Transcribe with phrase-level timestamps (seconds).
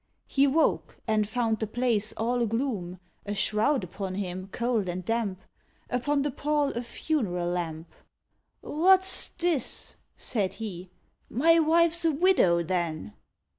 [0.25, 5.39] He woke and found the place all gloom, A shroud upon him cold and damp,
[5.91, 7.93] Upon the pall a funeral lamp.
[8.61, 10.89] "What's this?" said he;
[11.29, 13.13] "my wife's a widow, then!"